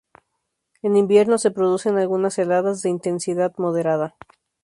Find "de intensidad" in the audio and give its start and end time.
2.81-3.53